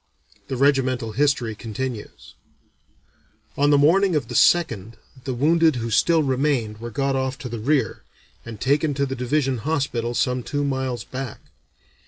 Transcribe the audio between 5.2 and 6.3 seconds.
the wounded who still